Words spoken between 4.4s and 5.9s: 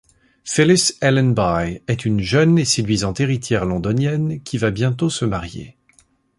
qui va bientôt se marier.